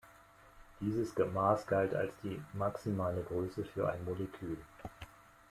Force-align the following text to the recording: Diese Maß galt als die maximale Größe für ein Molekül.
Diese 0.79 1.25
Maß 1.27 1.67
galt 1.67 1.93
als 1.93 2.11
die 2.23 2.41
maximale 2.53 3.21
Größe 3.21 3.63
für 3.63 3.87
ein 3.87 4.03
Molekül. 4.03 4.57